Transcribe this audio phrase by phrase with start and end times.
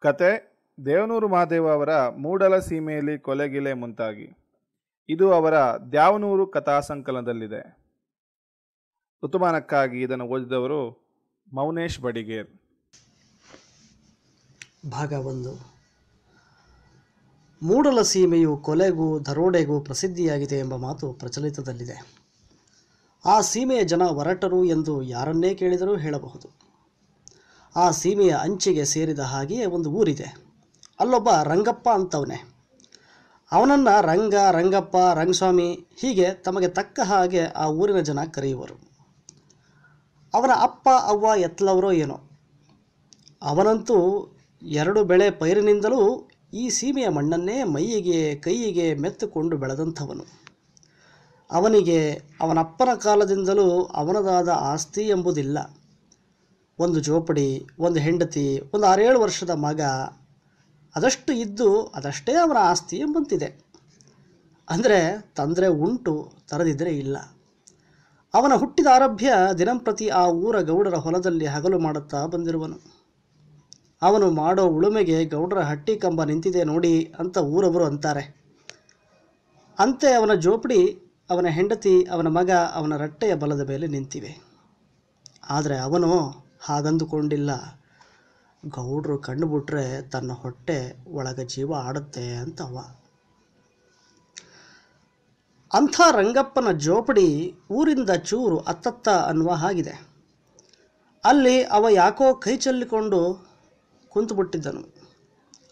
[0.00, 4.36] ಕತೆ, ದೇವನೂರು ಮಹಾದೇವ ಅವರ ಮೂಡಲ ಸೀಮೆಯಲ್ಲಿ ಕೊಲೆಗಿಲೆ ಮುಂತಾಗಿ.
[5.08, 5.54] ಇದು ಅವರ
[5.92, 7.78] ದ್ಯಾವನೂರು ಕಥಾ ಸಂಕಲನದಲ್ಲಿದೆ.
[9.24, 11.08] ಋತುಮಾನಕ್ಕಾಗಿ ಇದನ್ನು ಓದಿದವರು
[11.52, 12.48] ಮೌನೇಶ್ ಬಡಿಗೇರ್.
[14.90, 15.78] ಭಾಗ ಒಂದು.
[17.62, 22.18] ಮೂಡಲ ಸೀಮೆಯು ಕೊಲೆಗೂ ದರೋಡೆಗೂ ಪ್ರಸಿದ್ಧಿಯಾಗಿದೆ ಎಂಬ ಮಾತು ಪ್ರಚಲಿತದಲ್ಲಿದೆ.
[23.24, 26.67] ಆ ಸೀಮೆಯ ಜನ ಒರಟರು ಎಂದು ಯಾರನ್ನೇ ಕೇಳಿದರೂ ಹೇಳಬಹುದು.
[27.78, 30.28] ಆ ಸೀಮೆಯ ಅಂಚಿಗೆ ಸೇರಿದ ಹಾಗೆಯೇ ಒಂದು ಊರಿದೆ.
[31.00, 32.38] ಅಲ್ಲೊಬ್ಬ ರಂಗಪ್ಪ ಅಂತವನೇ.
[33.52, 38.76] ಅವನನ್ನು ರಂಗ, ರಂಗಪ್ಪ, ರಂಗಸ್ವಾಮಿ ಹೀಗೆ ತಮಗೆ ತಕ್ಕ ಹಾಗೆ ಆ ಊರಿನ ಜನ ಕರೆಯುವರು.
[40.34, 42.20] ಅವನ ಅಪ್ಪ, ಅವ್ವ ಎತ್ತಲವರೋ ಏನೋ.
[43.42, 44.28] ಅವನಂತೂ
[44.62, 50.24] ಎರಡು ಬೆಳೆ ಪೈರಿನಿಂದಲೂ ಈ ಸೀಮೆಯ ಮಣ್ಣನ್ನೇ ಮೈಯಿಗೆ, ಕೈಯಿಗೆ ಮೆತ್ತುಕೊಂಡು ಬೆಳೆದಂಥವನು.
[51.50, 55.58] ಅವನಿಗೆ ಅವನಪ್ಪನ ಕಾಲದಿಂದಲೂ ಅವನದಾದ ಆಸ್ತಿ ಎಂಬುದಿಲ್ಲ.
[56.78, 59.80] ಒಂದು ಜೋಪಡಿ ಒಂದು ಹೆಂಡತಿ, ಒಂದು ಆರೇಳು ವರ್ಷದ ಮಗ,
[60.94, 63.48] ಅದಷ್ಟು ಇದ್ದು ಅದಷ್ಟೇ ಅವನ ಆಸ್ತಿ ಎಂಬಂತಿದೆ.
[64.68, 65.00] ಅಂದರೆ
[65.36, 67.16] ತಂದರೆ ಉಂಟು ತರದಿದ್ದರೆ ಇಲ್ಲ.
[68.34, 72.78] ಅವನ ಹುಟ್ಟಿದ ಆರಭ್ಯ ದಿನಂಪ್ರತಿ ಆ ಊರ ಗೌಡರ ಹೊಲದಲ್ಲಿ ಹಗಲು ಮಾಡುತ್ತಾ ಬಂದಿರುವನು.
[74.02, 78.24] ಅವನು ಮಾಡೋ ಉಳುಮೆಗೆ ಗೌಡರ ಹಟ್ಟಿ ಕಂಬ ನಿಂತಿದೆ ನೋಡಿ ಅಂತ ಊರವರು ಅಂತಾರೆ.
[79.78, 80.80] ಅಂತೆ ಅವನ ಜೋಪಡಿ
[81.30, 84.32] ಅವನ ಹೆಂಡತಿ, ಅವನ ಮಗ, ಅವನ ರಟ್ಟೆಯ ಬಲದ ಮೇಲೆ ನಿಂತಿವೆ.
[85.48, 86.10] ಆದರೆ ಅವನು
[86.60, 87.80] ಹಾಗಂದುಕೊಂಡಿಲ್ಲ.
[88.68, 92.78] ಗೌಡ್ರು ಕಂಡುಬಿಟ್ರೆ ಬಿಟ್ರೆ ತನ್ನ ಹೊಟ್ಟೆ ಒಳಗೆ ಜೀವ ಆಡುತ್ತೆ ಅಂತವ.
[95.74, 100.08] ಅಂಥ ರಂಗಪ್ಪನ ಜೋಪಡಿ ಊರಿಂದ ಚೂರು ಅತ್ತತ್ತ ಅನ್ನುವ ಹಾಗಿದೆ.
[101.24, 103.48] ಅಲ್ಲಿ ಅವ ಯಾಕೋ ಕೈ ಚೆಲ್ಲಿಕೊಂಡು
[104.08, 104.94] ಕುಂತುಬಿಟ್ಟಿದ್ದನು.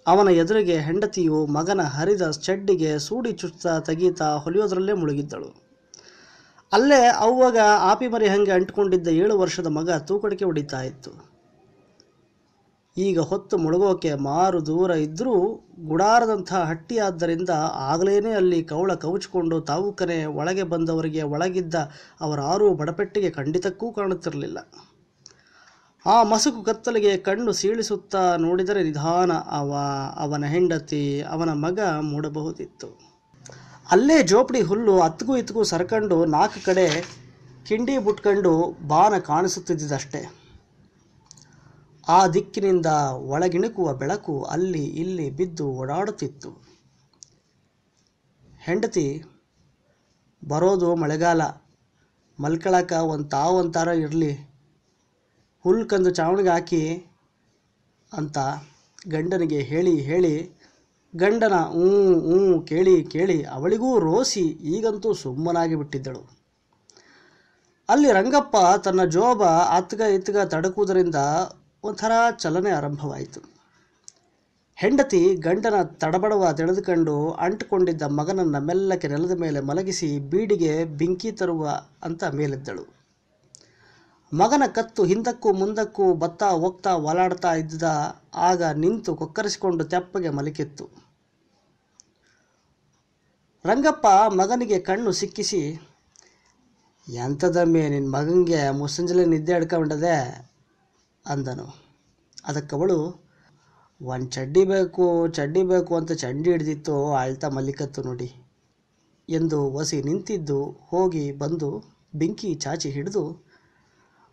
[0.06, 5.65] ಅವನ ಎದುರಿಗೆ ಹೆಂಡತಿಯು ಮಗನ ಹರಿದ ಚಡ್ಡಿಗೆ ಸೂಡಿ ಚುಚ್ಚುತ್ತಾ ತೆಗೀತಾ ಹೊಲಿಯೋದ್ರಲ್ಲೇ ಮುಳುಗಿದ್ದಳು.
[6.72, 7.58] ಅಲ್ಲೇ ಅವಾಗ
[7.90, 11.10] ಆಪಿ ಮರಿ ಹಂಗೆ ಅಂಟ್ಕೊಂಡಿದ್ದ ಏಳು ವರ್ಷದ ಮಗ ತೂಕಡಿಕೆ ಹೊಡಿತಾ ಇತ್ತು.
[12.98, 15.34] ಈಗ ಹೊತ್ತು ಮುಳುಗೋಕೆ ಮಾರು ದೂರ ಇದ್ದರೂ
[15.80, 17.50] ಗುಡಾರದಂಥ ಹಟ್ಟಿ ಆದ್ದರಿಂದ
[17.92, 21.74] ಆಗಲೇನೆ ಅಲ್ಲಿ ಕವಳ ಕವುಚಿಕೊಂಡು ತಾವುಕನೆ ಒಳಗೆ ಬಂದವರಿಗೆ ಒಳಗಿದ್ದ
[22.20, 24.58] ಅವರಾರೂ ಬಡಪೆಟ್ಟಿಗೆ ಖಂಡಿತಕ್ಕೂ ಕಾಣುತ್ತಿರಲಿಲ್ಲ.
[26.06, 29.72] ಆ ಮಸುಕು ಕತ್ತಲಿಗೆ ಕಣ್ಣು ಸೀಳಿಸುತ್ತಾ ನೋಡಿದರೆ ನಿಧಾನ ಅವ,
[30.16, 33.15] ಅವನ ಹೆಂಡತಿ, ಅವನ ಮಗ ಮೂಡಬಹುದಿತ್ತು.
[33.90, 36.86] ಅಲ್ಲೇ ಜೋಪಡಿ ಹುಲ್ಲು ಅತ್ಗೂ ಇತ್ಗೂ ಸರ್ಕಂಡು ನಾಲ್ಕು ಕಡೆ
[37.66, 38.52] ಕಿಂಡಿ ಬಿಟ್ಕೊಂಡು
[38.86, 40.22] ಬಾನ ಕಾಣಿಸುತ್ತಿದ್ದಷ್ಟೇ
[42.08, 42.86] ಆ ದಿಕ್ಕಿನಿಂದ
[43.32, 46.50] ಒಳಗಿಣುಕುವ ಬೆಳಕು ಅಲ್ಲಿ ಇಲ್ಲಿ ಬಿದ್ದು ಓಡಾಡುತ್ತಿತ್ತು.
[48.60, 49.06] ಹೆಂಡತಿ,
[50.44, 51.42] ಬರೋದು ಮಳೆಗಾಲ,
[52.40, 54.32] ಮಲ್ಕೊಳಕ ಒಂದು ತಾವಂತಾರ ಇರಲಿ,
[55.64, 56.82] ಹುಲ್ಲು ಕಂದು ಚಾವಣಿಗೆ ಹಾಕಿ
[58.12, 58.38] ಅಂತ
[59.08, 60.34] ಗಂಡನಿಗೆ ಹೇಳಿ ಹೇಳಿ
[61.16, 61.90] ಗಂಡನ ಹ್ಞೂ
[62.20, 64.44] ಹ್ಞೂ ಕೇಳಿ ಕೇಳಿ ಅವಳಿಗೂ ರೋಸಿ
[64.74, 66.22] ಈಗಂತೂ ಸುಮ್ಮನಾಗಿ ಬಿಟ್ಟಿದ್ದಳು.
[67.88, 71.14] ಅಲ್ಲಿ ರಂಗಪ್ಪ ತನ್ನ ಜೋಬ ಅತ್ಗ ಇತ್ಗ ತಡಕುವುದರಿಂದ
[71.84, 73.40] ಒಂಥರ ಚಲನೆ ಆರಂಭವಾಯಿತು.
[74.78, 81.64] ಹೆಂಡತಿ ಗಂಡನ ತಡಬಡವ ತಿಳಿದುಕೊಂಡು ಅಂಟುಕೊಂಡಿದ್ದ ಮಗನನ್ನು ಮೆಲ್ಲಕ್ಕೆ ನೆಲದ ಮೇಲೆ ಮಲಗಿಸಿ ಬೀಡಿಗೆ ಬೆಂಕಿ ತರುವ
[82.02, 82.84] ಅಂತ ಮೇಲೆದ್ದಳು.
[84.32, 87.82] ಮಗನ ಕತ್ತು ಹಿಂದಕ್ಕೂ ಮುಂದಕ್ಕೂ ಬತ್ತಾ ಹೋಗ್ತಾ ಓಲಾಡ್ತಾ ಇದ್ದ
[88.34, 91.05] ಆಗ ನಿಂತು ಕೊಕ್ಕರಿಸಿಕೊಂಡು ತೆಪ್ಪಗೆ ಮಲಗಿತ್ತು.
[93.68, 94.06] ರಂಗಪ್ಪ
[94.40, 95.60] ಮಗನಿಗೆ ಕಣ್ಣು ಸಿಕ್ಕಿಸಿ
[97.08, 100.16] ಎಂಥದಮ್ಮೆ ನಿನ್ನ ಮಗನಿಗೆ ಮುಸ್ಸಂಜಲೆ ನಿದ್ದೆ ಹಿಡ್ಕೊಂಡದೆ
[101.24, 101.66] ಅಂದನು.
[102.46, 102.98] ಅದಕ್ಕವಳು
[104.00, 108.28] ಒಂದು ಚಡ್ಡಿ ಬೇಕು ಚಡ್ಡಿ ಬೇಕು ಅಂತ ಚಂಡಿ ಹಿಡ್ದಿತ್ತು ಆಳ್ತಾ ಮಲ್ಲಿಕತ್ತು ನೋಡಿ
[109.28, 110.58] ಎಂದು ಒಸಿ ನಿಂತಿದ್ದು
[110.90, 111.70] ಹೋಗಿ ಬಂದು
[112.14, 113.24] ಬೆಂಕಿ ಚಾಚಿ ಹಿಡಿದು,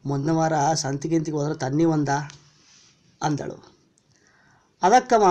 [0.05, 2.09] ಮುಂದಿನ ವಾರ ಸಂತಿಗಿಂತಿಗೆ ಹೋದ್ರೆ ತನ್ನಿ ಒಂದ
[3.21, 3.57] ಅಂದಳು.
[4.81, 5.27] ಅದಕ್ಕಮ್ಮ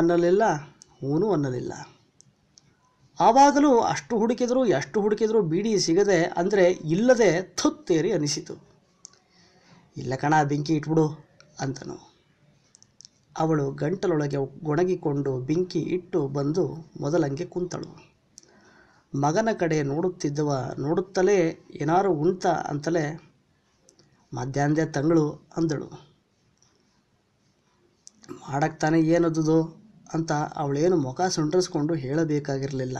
[0.00, 0.42] ಅನ್ನಲಿಲ್ಲ,
[1.00, 1.72] ಹೂನು ಅನ್ನಲಿಲ್ಲ.
[3.20, 8.54] ಆವಾಗಲೂ ಅಷ್ಟು ಹುಡುಕಿದರೂ ಎಷ್ಟು ಹುಡುಕಿದರೂ ಬೀಡಿ ಸಿಗದೆ ಅಂದರೆ ಇಲ್ಲದೆ ಥುತ್ತೇರಿ ಅನಿಸಿತು.
[9.96, 11.06] ಇಲ್ಲ ಕಣ, ಬೆಂಕಿ ಇಟ್ಬಿಡು
[11.60, 11.96] ಅಂತನು.
[13.38, 16.64] ಅವಳು ಗಂಟಲೊಳಗೆ ಗೊಣಗಿಕೊಂಡು ಬೆಂಕಿ ಇಟ್ಟು ಬಂದು
[17.00, 17.90] ಮೊದಲಂಗೆ ಕುಂತಳು.
[19.14, 21.38] ಮಗನ ಕಡೆ ನೋಡುತ್ತಿದ್ದವ ನೋಡುತ್ತಲೇ
[21.80, 23.04] ಏನಾರು ಉಂಟ ಅಂತಲೇ
[24.34, 26.08] ಮಧ್ಯಾಹ್ನದೇ ತಂಗಳು ಅಂದಳು.
[28.50, 29.87] ಮಾಡಕ್ತಾನೆ ತಾನೇ ಏನದುದು?
[30.14, 32.98] ಅಂತ ಅವಳೇನು ಮುಖ ಸುಂಡ್ರಿಸ್ಕೊಂಡು ಹೇಳಬೇಕಾಗಿರಲಿಲ್ಲ.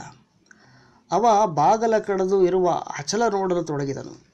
[1.11, 4.29] ಅವ ಬಾಗಲ ಕಡೆದು ಇರುವ ಅಚಲ ನೋಡಲು ತೊಡಗಿದನು.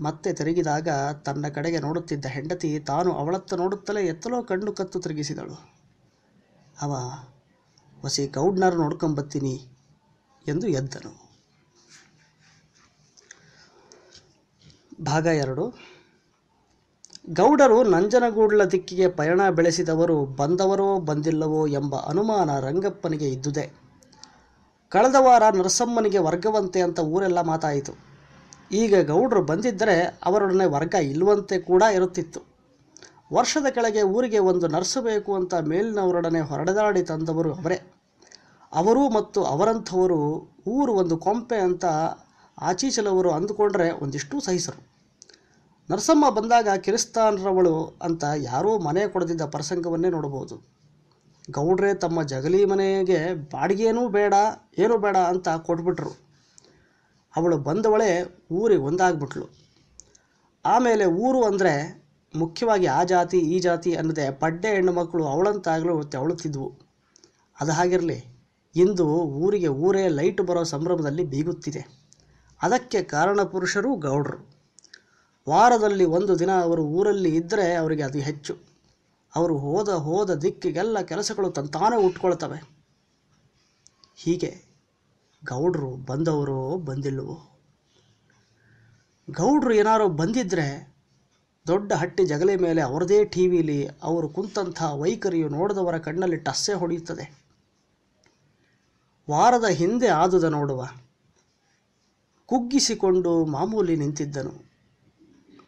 [0.00, 5.70] ಮತ್ತೆ ತಿರುಗಿದಾಗ ತನ್ನ ಕಡೆಗೆ ನೋಡುತ್ತಿದ್ದ ಹೆಂಡತಿ ತಾನು ಅವಳತ್ತ ನೋಡುತ್ತಲೇ ಎತ್ತಲೋ ಕಣ್ಣು ಕತ್ತು ತಿರುಗಿಸಿದಳು.
[6.80, 6.92] ಅವ
[8.02, 9.68] ಹೊಸಿ ಗೌಡ್ನಾರು ನೋಡ್ಕೊಂಬತ್ತೀನಿ
[10.48, 11.32] ಎಂದು ಎದ್ದನು.
[15.04, 15.74] ಭಾಗ ಎರಡು.
[17.30, 23.72] ಗೌಡರು ನಂಜನಗೂಡ್ಲ ದಿಕ್ಕಿಗೆ ಪಯಣ ಬೆಳೆಸಿದವರು ಬಂದವರೋ ಬಂದಿಲ್ಲವೋ ಎಂಬ ಅನುಮಾನ ರಂಗಪ್ಪನಿಗೆ ಇದ್ದುದೇ.
[24.88, 27.92] ಕಳೆದ ವಾರ ನರಸಮ್ಮನಿಗೆ ವರ್ಗವಂತೆ ಅಂತ ಊರೆಲ್ಲ ಮಾತಾಯಿತು.
[28.72, 32.40] ಈಗ ಗೌಡರು ಬಂದಿದ್ದರೆ ಅವರೊಡನೆ ವರ್ಗ ಇಲ್ಲವಂತೆ ಕೂಡ ಇರುತ್ತಿತ್ತು.
[33.32, 37.92] ವರ್ಷದ ಕೆಳಗೆ ಊರಿಗೆ ಒಂದು ನರ್ಸು ಬೇಕು ಅಂತ ಮೇಲಿನವರೊಡನೆ ಹೊರಡದಾಡಿ ತಂದವರು ಅವರೇ.
[38.72, 41.84] ಅವರು ಮತ್ತು ಅವರಂಥವರು ಊರು ಒಂದು ಕೊಂಪೆ ಅಂತ
[42.60, 44.91] ಆಚೀಚಲವರು ಅಂದುಕೊಂಡ್ರೆ ಒಂದಿಷ್ಟು ಸಹಿಸರು.
[45.90, 50.54] ನರಸಮ್ಮ ಬಂದಾಗ ಕಿರಿಸ್ತಾನ್ರವಳು ಅಂತ ಯಾರೂ ಮನೆ ಕೊಡದಿದ್ದ ಪ್ರಸಂಗವನ್ನೇ ನೋಡಬಹುದು.
[51.50, 54.34] ಗೌಡ್ರೆ ತಮ್ಮ ಜಗಲಿ ಮನೆಗೆ ಬಾಡಿಗೆನೂ ಬೇಡ,
[54.78, 56.12] ಏನೂ ಬೇಡ ಅಂತ ಕೊಟ್ಬಿಟ್ರು.
[57.36, 59.46] ಅವಳು ಬಂದವಳೇ ಊರಿಗೆ ಒಂದಾಗ್ಬಿಟ್ಲು.
[60.64, 62.02] ಆಮೇಲೆ ಊರು ಅಂದರೆ
[62.36, 66.78] ಮುಖ್ಯವಾಗಿ ಆ ಜಾತಿ, ಈ ಜಾತಿ ಅನ್ನದೆ ಪಡ್ಡೆ ಹೆಣ್ಣು ಮಕ್ಕಳು ಅವಳಂತಾಗಲು ತೆವಳುತ್ತಿದ್ವು.
[67.60, 71.82] ಅದು ಹಾಗಿರಲಿ, ಇಂದು ಊರಿಗೆ ಊರೇ ಲೈಟ್ ಬರೋ ಸಂಭ್ರಮದಲ್ಲಿ ಬೀಗುತ್ತಿದೆ.
[72.62, 74.51] ಅದಕ್ಕೆ ಕಾರಣ ಪುರುಷರು ಗೌಡ್ರು.
[75.48, 78.58] ವಾರದಲ್ಲಿ ಒಂದು ದಿನ ಅವರು ಊರಲ್ಲಿ ಇದ್ದರೆ ಅವರಿಗೆ ಅದು ಹೆಚ್ಚು.
[79.36, 82.72] ಅವರು ಹೋದ ಹೋದ ದಿಕ್ಕಿಗೆಲ್ಲ ಕೆಲಸಗಳು ತಂತಾನೇ ಉಟ್ಕೊಳ್ತವೆ.
[84.16, 84.62] ಹೀಗೆ
[85.44, 87.54] ಗೌಡ್ರು ಬಂದವರು ಬಂದಿಲ್ಲವೋ?
[89.30, 90.92] ಗೌಡ್ರು ಏನಾರು ಬಂದಿದ್ದರೆ
[91.66, 97.42] ದೊಡ್ಡ ಹಟ್ಟಿ ಜಗಲಿ ಮೇಲೆ ಅವರದೇ ಟಿ ವಿಲಿ ಅವರು ಕುಂತಂಥ ವೈಖರಿಯು ನೋಡಿದವರ ಕಣ್ಣಲ್ಲಿ ಟಸ್ಸೆ ಹೊಡೆಯುತ್ತದೆ.
[99.30, 100.88] ವಾರದ ಹಿಂದೆ ಆದುದ ನೋಡುವ.
[102.46, 104.71] ಕುಗ್ಗಿಸಿಕೊಂಡು ಮಾಮೂಲಿ ನಿಂತಿದ್ದನು.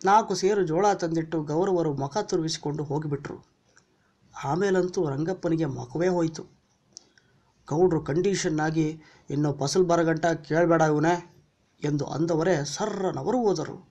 [0.04, 3.44] ನಾಲ್ಕು ಸೇರು ಜೋಳ ತಂದಿಟ್ಟು ಗೌರವರು ಮುಖ ತುರುಗಿಸಿಕೊಂಡು ಹೋಗಿಬಿಟ್ರು.
[4.44, 6.42] ಆಮೇಲಂತೂ ರಂಗಪ್ಪನಿಗೆ ಮಕವೇ ಹೋಯಿತು.
[7.68, 11.34] ಗೌಡ್ರು ಕಂಡೀಷನ್ ಆಗಿ, ಇನ್ನು ಫಸಲು ಬರಗಂಟ ಕೇಳಬೇಡ ಇವನೇ
[11.84, 13.88] ಎಂದು ಅಂದವರೇ ಸರ್ರನವರು ಹೋದರು.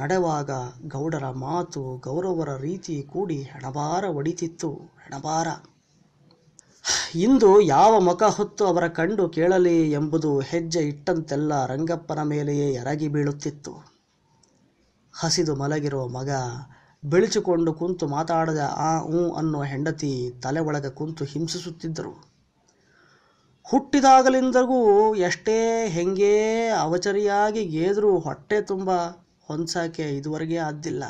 [0.00, 0.50] ನಡೆವಾಗ
[0.88, 5.48] ಗೌಡರ ಮಾತು, ಗೌರವರ ರೀತಿ ಕೂಡಿ ಹೆಣಬಾರ ಒಡಿತಿತ್ತು ಹೆಣಬಾರ.
[7.14, 13.89] ಇಂದು ಯಾವ ಮುಖ ಹೊತ್ತು ಅವರ ಕಂಡು ಕೇಳಲಿ ಎಂಬುದು ಹೆಜ್ಜೆ ಇಟ್ಟಂತೆಲ್ಲ ರಂಗಪ್ಪನ ಮೇಲೆಯೇ ಎರಗಿ ಬೀಳುತ್ತಿತ್ತು.
[15.12, 16.28] ಹಸಿದು ಮಲಗಿರುವ ಮಗ
[17.04, 22.30] ಬೆಳಚಿಕೊಂಡು ಕುಂತು ಮಾತಾಡದ ಆ ಊ ಅನ್ನೋ ಹೆಂಡತಿ ತಲೆ ಒಳಗೆ ಕುಂತು ಹಿಂಸಿಸುತ್ತಿದ್ದರು.
[23.62, 28.90] ಹುಟ್ಟಿದಾಗಲಿಂದಗೂ ಎಷ್ಟೇ ಹೆಂಗೆ ಅವಚರಿಯಾಗಿ ಗೇದರೂ ಹೊಟ್ಟೆ ತುಂಬ
[29.40, 31.04] ಹೊಂದ್ಸಾಕೆ ಇದುವರೆಗೆ ಆದ್ದಿಲ್ಲ.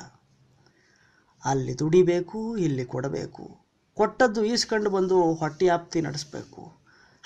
[1.45, 3.61] ಅಲ್ಲಿ ದುಡಿಬೇಕು, ಇಲ್ಲಿ ಕೊಡಬೇಕು.
[3.95, 6.73] ಕೊಟ್ಟದ್ದು ಈಸ್ಕೊಂಡು ಬಂದು ಹೊಟ್ಟೆ ಆಪ್ತಿ ನಡೆಸಬೇಕು.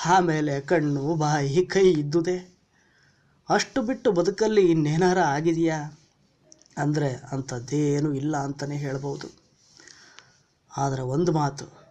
[0.07, 2.59] ಆಮೇಲೆ ಕಣ್ಣು, ಬಾಯಿ, ಕೈ ಇದ್ದುದೇ.
[3.49, 6.04] ಅಷ್ಟು ಬಿಟ್ಟು ಬದುಕಲ್ಲಿ ಇನ್ನೇನಾರ ಆಗಿದೆಯಾ?
[6.79, 9.45] ಅಂದರೆ ಅಂಥದ್ದೇನೂ ಇಲ್ಲ ಅಂತಲೇ ಹೇಳ್ಬೋದು.
[10.77, 11.85] ಆದರೆ ಒಂದು ಮಾತು,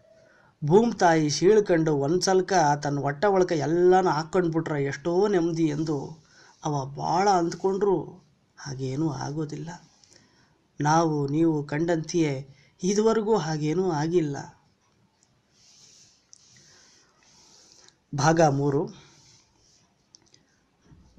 [0.65, 2.53] ಭೂಮಿ ತಾಯಿ ಶೀಳ್ಕಂಡು ಒಂದು ಸಲ್ಕ
[2.83, 6.23] ತನ್ನ ಹೊಟ್ಟೆ ಒಳಕ ಎಲ್ಲನೂ ಹಾಕ್ಕೊಂಡ್ಬಿಟ್ರೆ ಎಷ್ಟೋ ನೆಮ್ಮದಿ ಎಂದು
[6.63, 8.23] ಅವ ಭಾಳ ಅಂದ್ಕೊಂಡ್ರೂ.
[8.57, 9.69] ಹಾಗೇನೂ ಆಗೋದಿಲ್ಲ.
[10.81, 12.47] ನಾವು, ನೀವು ಕಂಡಂತೆಯೇ,
[12.83, 14.37] ಇದುವರೆಗೂ ಹಾಗೇನೂ ಆಗಿಲ್ಲ.
[18.15, 19.03] ಭಾಗ ಮೂರು,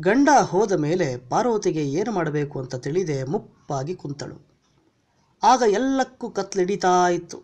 [0.00, 3.24] ಗಂಡ ಹೋದ ಮೇಲೆ ಪಾರ್ವತಿಗೆ ಏನು ಮಾಡಬೇಕು ಅಂತ ತಿಳಿದೆ.
[3.64, 4.36] ಮುಪ್ಪಾಗಿ ಕುಂತಳು.
[5.42, 7.38] ಆಗ ಎಲ್ಲಕ್ಕೂ ಕತ್ಲಿಡಿತಾ ಇತ್ತು.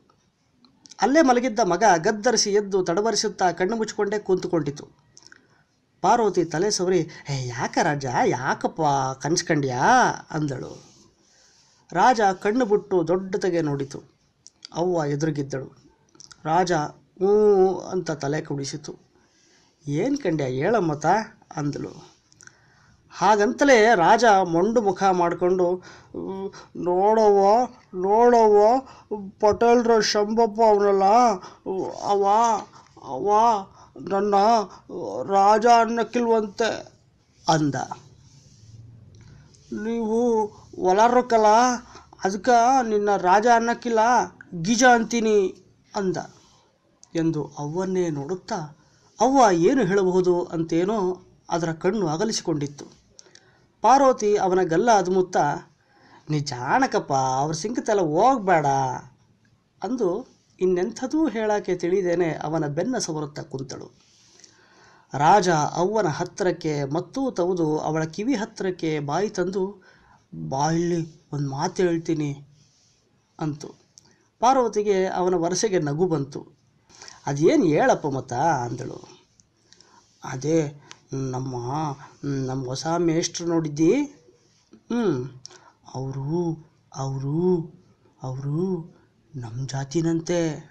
[1.00, 4.88] ಅಲ್ಲೇ ಮಲಗಿದ್ದ ಮಗ ಗದ್ದರಿಸಿ ಎದ್ದು ತಡವರಿಸುತ್ತಾ ಕಣ್ಣು ಮುಚ್ಚಿಕೊಂಡೇ ಕೂತುಕೊಂಡಿತು.
[6.00, 6.99] ಪಾರ್ವತಿ ತಲೆ ಸವರಿ
[7.31, 8.81] ಏ ಯಾಕ ರಾಜ, ಯಾಕಪ್ಪ
[9.22, 9.81] ಕನ್ಸ್ಕಂಡ್ಯಾ
[10.31, 10.84] ಅಂದಳು.
[11.93, 14.02] ರಾಜ ಕಣ್ಣು ಬಿಟ್ಟು ದೊಡ್ಡತೆಗೆ ನೋಡಿತು.
[14.75, 15.73] ಅವ್ವ ಎದುರುಗಿದ್ದಳು.
[16.44, 18.94] ರಾಜ, ಹ್ಞೂ ಅಂತ ತಲೆ ಕುಡಿಸಿತು
[19.87, 21.06] ಏನು ಕಂಡ್ಯ ಹೇಳಮ್ಮತ
[21.56, 22.19] ಅಂದಳು.
[23.12, 25.67] ಹಾಗಂತಲೇ ರಾಜ ಮೊಂಡು ಮುಖ ಮಾಡಿಕೊಂಡು,
[26.89, 27.43] ನೋಡವ್ವ
[28.05, 28.61] ನೋಡವ್ವ,
[29.43, 31.05] ಪಟೇಲ್ರ ಶಂಬಪ್ಪ ಅವನಲ್ಲ,
[32.12, 32.25] ಅವ
[33.15, 33.29] ಅವ
[34.09, 34.35] ನನ್ನ
[35.37, 36.71] ರಾಜ ಅನ್ನಕ್ಕಿಲ್ವಂತೆ
[37.47, 37.77] ಅಂದ.
[39.87, 40.19] ನೀವು
[40.91, 41.49] ಒಲಾರಕ್ಕಲ್ಲ
[42.25, 42.57] ಅದಕ್ಕೆ
[42.91, 44.01] ನಿನ್ನ ರಾಜ ಅನ್ನಕ್ಕಿಲ್ಲ,
[44.67, 45.39] ಗಿಜ ಅಂತೀನಿ
[45.95, 46.17] ಅಂದ.
[47.14, 48.59] ಎಂದು ಅವ್ವನ್ನೇ ನೋಡುತ್ತಾ
[49.19, 49.38] ಅವ್ವ
[49.69, 50.99] ಏನು ಹೇಳಬಹುದು ಅಂತೇನೋ
[51.50, 52.85] ಅದರ ಕಣ್ಣು ಅಗಲಿಸಿಕೊಂಡಿತ್ತು.
[53.82, 55.37] ಪಾರ್ವತಿ ಅವನ ಗಲ್ಲ ಅದ್ಮುತ್ತ
[56.30, 58.66] ನೀ ಜಾಣಕಪ್ಪ ಅವ್ರ ಸಿಂಕತೆಲ್ಲ ಹೋಗ್ಬೇಡ
[59.82, 63.94] ಅಂದು ಇನ್ನೆಂಥದೂ ಹೇಳಕ್ಕೆ ತಿಳಿದೇನೆ ಅವನ ಬೆನ್ನ ಸವರುತ್ತ ಕುಂತಳು.
[65.18, 69.82] ರಾಜ ಅವ್ವನ ಹತ್ತಿರಕ್ಕೆ ಮತ್ತೂ ತವದು ಅವಳ ಕಿವಿ ಹತ್ತಿರಕ್ಕೆ ಬಾಯಿ ತಂದು
[70.49, 72.46] ಬಾಯಲ್ಲಿ ಒಂದು ಮಾತು ಹೇಳ್ತೀನಿ
[73.40, 73.75] ಅಂತು.
[74.40, 76.46] ಪಾರ್ವತಿಗೆ ಅವನ ವರಸೆಗೆ ನಗು ಬಂತು.
[77.26, 78.32] ಅದೇನು ಹೇಳಪ್ಪ ಮತ್ತ?
[78.32, 79.20] ಅಂದಳು.
[80.25, 80.82] ಅದೇ
[81.12, 81.55] ನಮ್ಮ
[82.25, 83.93] ನಮ್ಮ ಹೊಸ ಮೇಷ್ಟ್ರು ನೋಡಿದ್ದಿ?
[84.73, 85.43] ಹ್ಞೂ
[85.95, 87.38] ಅವರು ಅವರು
[88.23, 88.95] ಅವರು
[89.37, 90.71] ನಮ್ಮ ಜಾತಿನಂತೆ.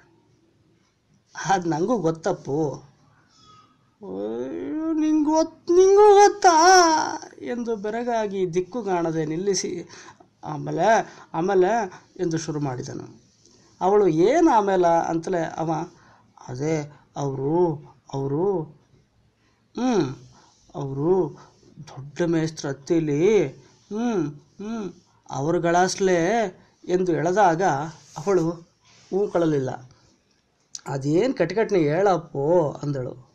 [1.45, 2.83] ಅದು ನನಗೂ ಗೊತ್ತಪ್ಪು.
[4.93, 6.57] ನಿಂಗೆ ಗೊತ್ತು ನಿಂಗೂ ಗೊತ್ತಾ?
[7.41, 9.89] ಎಂದು ಬೆರಗಾಗಿ ದಿಕ್ಕು ಕಾಣದೆ ನಿಲ್ಲಿಸಿ,
[10.43, 11.69] ಆಮೇಲೆ ಆಮೇಲೆ
[12.19, 13.21] ಎಂದು ಶುರು ಮಾಡಿದನು.
[13.81, 15.71] ಅವಳು ಏನು ಆಮೇಲೆ ಅಂತಲೇ ಅವ,
[16.47, 17.55] ಅದೇ, ಅವರು
[18.13, 18.63] ಅವರು
[19.75, 20.28] ಹ್ಞೂ
[20.75, 21.37] ಅವರು
[21.77, 23.47] ದೊಡ್ಡ ಮೇಸ್ತ್ರ ಹತ್ತಿಲಿ
[23.91, 24.09] ಹ್ಞೂ
[24.59, 24.93] ಹ್ಞೂ
[25.29, 26.19] ಅವ್ರ ಗಳಾಸ್ಲೆ
[26.83, 27.63] ಎಂದು ಎಳೆದಾಗ
[28.17, 28.49] ಅವಳು
[29.11, 29.89] ಹೂಕೊಳ್ಳಲಿಲ್ಲ.
[30.87, 33.29] ಅದೇನು ಕಟ್ಕಟ್ನೆ ಹೇಳಪ್ಪೋ, ಅಂದಳು.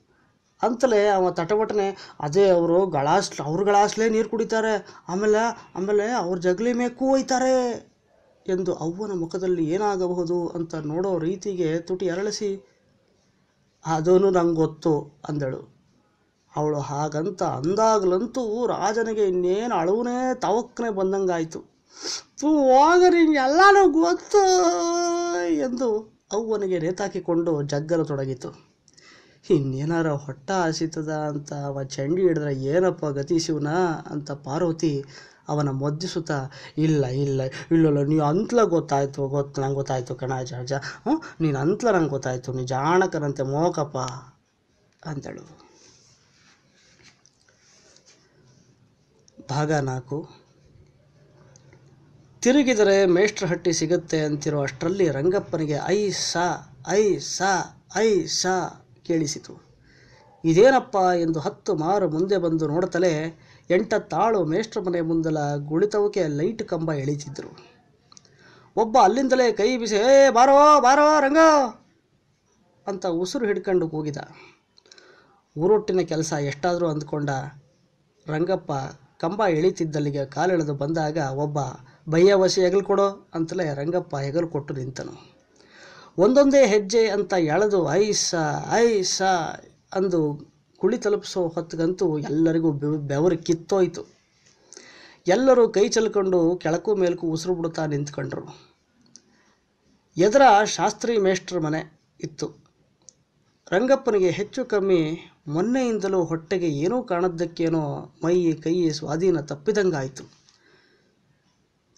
[0.62, 7.06] ಅಂತಲೇ ಅವ ತಟಪಟನೆ ಅದೇ ಅವರು ಗಳಾಸ್ ಅವ್ರ ಗಳಾಸ್ಲೇ ನೀರು ಕುಡಿತಾರೆ, ಆಮೇಲೆ ಆಮೇಲೆ ಅವ್ರ ಜಗಲಿ ಮೇಕೂ
[7.06, 7.54] ಒಯ್ತಾರೆ
[8.48, 12.64] ಎಂದು ಅವ್ವನ ಮುಖದಲ್ಲಿ ಏನಾಗಬಹುದು ಅಂತ ನೋಡೋ ರೀತಿಗೆ ತುಟಿ ಅರಳಿಸಿ
[13.86, 15.73] ಅದೂ ನಂಗೆ ಗೊತ್ತು, ಅಂದಳು.
[16.56, 21.60] ಅವಳು ಹಾಗಂತ ಅಂದಾಗಲಂತೂ ರಾಜನಿಗೆ ಇನ್ನೇನು ಅಳುವನೇ ತವಕ್ಕನೆ ಬಂದಂಗಾಯಿತು.
[22.40, 24.42] ತೂ ಹೋಗ ನಿಂಗೆಲ್ಲನೂ ಗೊತ್ತು
[25.58, 25.88] ಎಂದು
[26.32, 28.74] ಅವ್ವನಿಗೆ ನೇತಾಕಿಕೊಂಡು ಜಗ್ಗಲು ತೊಡಗಿತು.
[29.50, 33.66] ಇನ್ನೇನಾರ ಹೊಟ್ಟ ಹಸಿತದ ಅಂತ ಅವ ಚಂಡಿ ಹಿಡಿದ್ರೆ ಏನಪ್ಪ ಗತಿ ಶಿವನ?
[34.10, 35.04] ಅಂತ ಪಾರ್ವತಿ
[35.48, 41.90] ಅವನ ಮೊದ್ದಿಸುತ್ತಾ, ಇಲ್ಲ ಇಲ್ಲ, ಇಲ್ಲಲ್ಲ, ನೀ ಅಂತಲ ಗೊತ್ತಾಯ್ತು, ಗೊತ್ತು, ನಂಗೆ ಗೊತ್ತಾಯ್ತು ಕಣ ಹ್ಞೂ ನೀನು ಅಂತಲ
[41.90, 43.98] ನಂಗೆ ಗೊತ್ತಾಯ್ತು, ನೀ ಜಾಣಕನಂತೆ ಮೋಕಪ್ಪ
[45.06, 45.63] ಅಂದಳು.
[49.50, 50.28] ಭಾಗ ನಾಲ್ಕು.
[52.42, 57.50] ತಿರುಗಿದರೆ ಮೇಷ್ಟ್ರಹಟ್ಟಿ ಸಿಗುತ್ತೆ ಅಂತಿರೋ ಅಷ್ಟರಲ್ಲಿ ರಂಗಪ್ಪನಿಗೆ ಐ ಸಾ ಐ ಸಾ
[57.96, 59.74] ಐ ಸಾ ಕೇಳಿಸಿತು.
[60.44, 63.38] ಇದೇನಪ್ಪ ಎಂದು ಹತ್ತು ಮಾರು ಮುಂದೆ ಬಂದು ನೋಡುತ್ತಲೇ
[63.70, 67.74] ಎಂಟತ್ತಾಳು ಮೇಷ್ಟ್ರ ಮನೆ ಮುಂದಲ ಗುಳಿತವಕ್ಕೆ ಲೈಟ್ ಕಂಬ ಎಳೀತಿದ್ರು.
[68.76, 71.38] ಒಬ್ಬ ಅಲ್ಲಿಂದಲೇ ಕೈ ಬಿಸಿ, ಏ, ಬಾರೋ ಬಾರೋ, ರಂಗ!
[72.86, 74.16] ಅಂತ ಉಸಿರು ಹಿಡ್ಕೊಂಡು ಕೂಗಿದ.
[75.56, 77.30] ಊರೊಟ್ಟಿನ ಕೆಲಸ ಎಷ್ಟಾದರೂ ಅಂದ್ಕೊಂಡ
[78.28, 78.72] ರಂಗಪ್ಪ
[79.18, 81.58] ಕಂಬ ಇಳಿತಿದ್ದಲ್ಲಿಗೆ ಕಾಲೆಳೆದು ಬಂದಾಗ ಒಬ್ಬ
[82.10, 83.30] ಬಯ್ಯವಸಿ ಹೆಗಲು ಕೊಡೋ?
[83.34, 85.34] ಅಂತಲೇ ರಂಗಪ್ಪ ಹೆಗಲು ಕೊಟ್ಟು ನಿಂತನು.
[86.18, 88.34] ಒಂದೊಂದೇ ಹೆಜ್ಜೆ ಅಂತ ಎಳೆದು ಐಸ
[88.72, 89.22] ಐಸ
[89.92, 94.06] ಅಂದು ಕುಳಿ ತಲುಪಿಸೋ ಹೊತ್ತಿಗಂತೂ ಎಲ್ಲರಿಗೂ ಬೆವ್, ಬೆವರು ಕಿತ್ತೋಯ್ತು.
[95.26, 98.74] ಎಲ್ಲರೂ ಕೈ ಚೆಲ್ಕೊಂಡು ಕೆಳಕು ಮೇಲಕ್ಕೂ ಉಸಿರು ಬಿಡುತ್ತಾ ನಿಂತ್ಕೊಂಡ್ರು.
[100.16, 102.64] ಎದುರ ಶಾಸ್ತ್ರಿ ಮೇಷ್ಟ್ರ ಮನೆ ಇತ್ತು.
[103.70, 110.24] ರಂಗಪ್ಪನಿಗೆ ಹೆಚ್ಚು ಕಮ್ಮಿ ಮೊನ್ನೆಯಿಂದಲೂ ಹೊಟ್ಟೆಗೆ ಏನೂ ಕಾಣದ್ದಕ್ಕೇನೋ ಮೈ, ಕೈ ಸ್ವಾಧೀನ ತಪ್ಪಿದಂಗಾಯಿತು.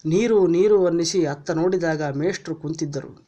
[0.05, 3.27] ನೀರು ನೀರು ಅನ್ನಿಸಿ ಅತ್ತ ನೋಡಿದಾಗ ಮೇಷ್ಟ್ರು ಕುಂತಿದ್ದರು.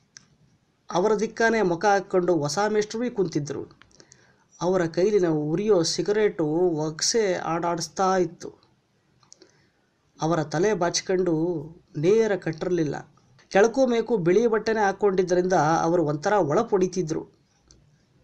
[0.91, 3.79] ಅವರ ದಿಕ್ಕಾನೇ ಮುಖ ಹಾಕ್ಕೊಂಡು ಹೊಸ ಮೇಷ್ಟ್ರೂ ಕುಂತಿದ್ದರು
[4.61, 6.45] ಅವರ ಕೈಲಿನ ಉರಿಯೋ ಸಿಗರೇಟು
[6.85, 8.49] ಒಗ್ಸೆ ಆಡಾಡಿಸ್ತಾ ಇತ್ತು.
[10.21, 11.33] ಅವರ ತಲೆ ಬಾಚಿಕೊಂಡು
[11.97, 12.95] ನೇರ ಕಟ್ಟಿರಲಿಲ್ಲ.
[13.49, 17.38] ಕೆಳಕು ಮೇಕು ಬಿಳಿ ಬಟ್ಟೆನೇ ಹಾಕ್ಕೊಂಡಿದ್ದರಿಂದ ಅವರು ಒಂಥರ ಒಳ ಹೊಡಿತಿದ್ರು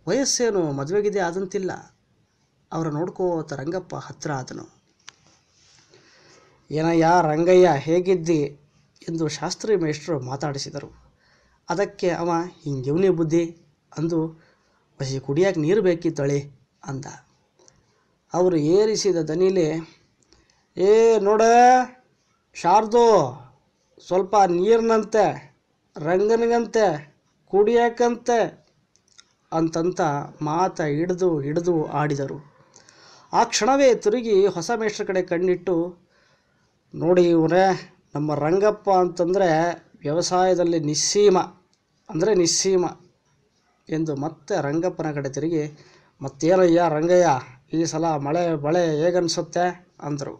[0.08, 1.72] ವಯಸ್ಸೇನು ಮದುವೆಗಿದೆ ಆದಂತಿಲ್ಲ.
[2.72, 4.76] ಅವರ ನೋಡ್ಕೋತ ರಂಗಪ್ಪ ಹತ್ತಿರ ಆದನು.
[6.72, 8.42] ಏನಯ್ಯ ರಂಗಯ್ಯ ಹೇಗಿದ್ದಿ
[9.10, 11.06] ಎಂದು ಶಾಸ್ತ್ರಿ ಮೇಷ್ಟ್ರು ಮಾತಾಡಿಸಿದರು.
[11.70, 12.32] ಅದಕ್ಕೆ ಅವ
[12.64, 13.58] ಹಿಂಗೆವನೇ ಬುದ್ಧಿ?
[13.98, 14.28] ಅಂದು
[15.00, 16.52] ಬಸಿ ಕುಡಿಯಕ್ಕೆ ನೀರು ಬೇಕಿತ್ತಳೆ
[16.84, 17.06] ಅಂದ.
[18.34, 19.98] ಅವರು ಏರಿಸಿದ ದನಿಲೆ,
[20.78, 21.42] ಏ ನೋಡ,
[22.54, 23.08] ಶಾರ್ದೋ,
[24.08, 25.56] ಸ್ವಲ್ಪ ನೀರಿನಂತೆ,
[25.98, 27.16] ರಂಗನಿಗಂತೆ
[27.48, 28.65] ಕುಡಿಯಕ್ಕಂತೆ
[29.52, 30.02] ಅಂತಂತ
[30.42, 32.56] ಮಾತ ಹಿಡಿದು ಹಿಡಿದು ಆಡಿದರು.
[33.34, 35.76] ಆ ಕ್ಷಣವೇ ತಿರುಗಿ ಹೊಸ ಮೇಷ್ಟ್ರ ಕಡೆ ಕಣ್ಣಿಟ್ಟು,
[36.96, 37.66] ನೋಡಿ ಇವರೇ
[38.16, 39.50] ನಮ್ಮ ರಂಗಪ್ಪ ಅಂತಂದರೆ
[40.00, 41.38] ವ್ಯವಸಾಯದಲ್ಲಿ ನಿಸ್ಸೀಮ,
[42.10, 42.86] ಅಂದರೆ ನಿಸ್ಸೀಮ
[43.90, 45.64] ಎಂದು ಮತ್ತೆ ರಂಗಪ್ಪನ ಕಡೆ ತಿರುಗಿ,
[46.22, 47.30] ಮತ್ತೇನಯ್ಯ ರಂಗಯ್ಯ,
[47.74, 49.66] ಈ ಸಲ ಮಳೆ ಬಳೆ ಹೇಗನ್ಸುತ್ತೆ?
[50.02, 50.36] ಅಂದರು.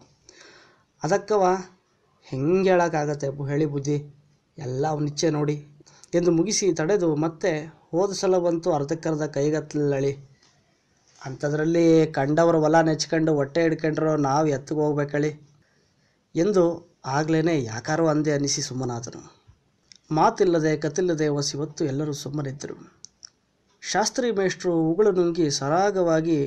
[1.02, 1.44] ಅದಕ್ಕವ,
[2.22, 3.96] ಹೆಂಗೆ ಹೇಳೋಕ್ಕಾಗತ್ತೆ ಹೇಳಿ ಬುದ್ಧಿ,
[4.58, 5.56] ಎಲ್ಲ ಅವನಿಚ್ಛೆ ನೋಡಿ
[6.14, 7.52] ಎಂದು ಮುಗಿಸಿ ತಡೆದು ಮತ್ತೆ
[7.92, 10.12] ಹೋದ ಸಲ ಬಂತು ಅರ್ಧಕ್ಕರ್ಧ ಕೈಗತ್ತಲಳಿ.
[11.24, 15.30] ಅಂಥದ್ರಲ್ಲಿ ಕಂಡವರ ಹೊಲ ನೆಚ್ಕೊಂಡು ಹೊಟ್ಟೆ ಹಿಡ್ಕೊಂಡ್ರು, ನಾವು ಎತ್ತಿಗೆ ಹೋಗ್ಬೇಕಳಿ
[16.34, 19.22] ಎಂದು ಆಗ್ಲೇ ಯಾಕಾರೋ ಅಂದೆ ಅನಿಸಿ ಸುಮ್ಮನಾದನು.
[20.10, 22.76] ಮಾತಿಲ್ಲದೆ ಕತ್ತಿಲ್ಲದೆ ಹೊಸಿವತ್ತು ಎಲ್ಲರೂ ಸುಮ್ಮನಿದ್ದರು.
[23.82, 26.40] ಶಾಸ್ತ್ರಿ ಮೇಷ್ಟ್ರು ಉಗುಳು ನುಂಗಿ ಸರಾಗವಾಗಿ,